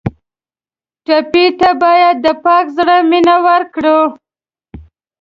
[1.05, 3.99] ټپي ته باید د پاک زړه مینه ورکړو.